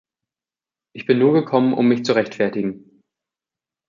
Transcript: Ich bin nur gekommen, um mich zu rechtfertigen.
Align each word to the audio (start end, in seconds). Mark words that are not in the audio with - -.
Ich 0.95 1.05
bin 1.05 1.19
nur 1.19 1.33
gekommen, 1.33 1.75
um 1.75 1.87
mich 1.87 2.03
zu 2.03 2.13
rechtfertigen. 2.13 3.03